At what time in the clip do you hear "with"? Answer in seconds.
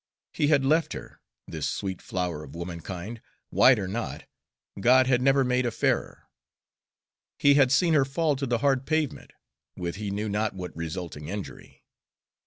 9.77-9.97